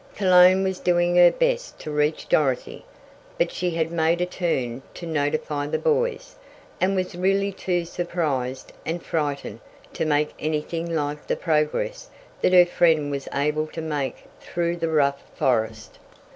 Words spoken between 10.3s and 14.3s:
anything like the progress that her friend was able to make